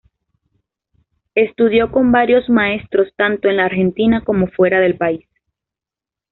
[1.35, 5.27] Estudió con varios maestros, tanto en la Argentina como fuera del país.